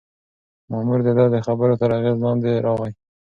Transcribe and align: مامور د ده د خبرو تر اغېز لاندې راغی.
مامور 0.69 0.99
د 1.07 1.09
ده 1.17 1.25
د 1.33 1.37
خبرو 1.45 1.79
تر 1.81 1.89
اغېز 1.97 2.17
لاندې 2.25 2.51
راغی. 2.65 2.91